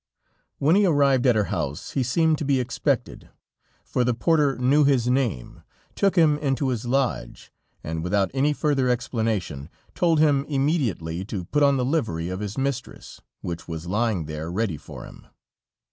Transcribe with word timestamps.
When 0.57 0.75
he 0.75 0.83
arrived 0.87 1.27
at 1.27 1.35
her 1.35 1.43
house, 1.53 1.91
he 1.91 2.01
seemed 2.01 2.39
to 2.39 2.43
be 2.43 2.59
expected, 2.59 3.29
for 3.85 4.03
the 4.03 4.15
porter 4.15 4.57
knew 4.57 4.83
his 4.83 5.07
name, 5.07 5.61
took 5.93 6.15
him 6.15 6.39
into 6.39 6.69
his 6.69 6.87
lodge, 6.87 7.51
and 7.83 8.03
without 8.03 8.31
any 8.33 8.51
further 8.51 8.89
explanation, 8.89 9.69
told 9.93 10.19
him 10.19 10.43
immediately 10.45 11.23
to 11.25 11.45
put 11.45 11.61
on 11.61 11.77
the 11.77 11.85
livery 11.85 12.29
of 12.29 12.39
his 12.39 12.57
mistress, 12.57 13.21
which 13.41 13.67
was 13.67 13.85
lying 13.85 14.25
there 14.25 14.51
ready 14.51 14.75
for 14.75 15.05
him. 15.05 15.27